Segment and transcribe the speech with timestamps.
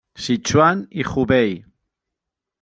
[0.23, 1.51] Sichuan i Hubei.